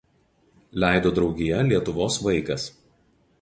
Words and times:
Leido 0.83 1.11
draugija 1.19 1.61
„Lietuvos 1.73 2.19
vaikas“. 2.29 2.67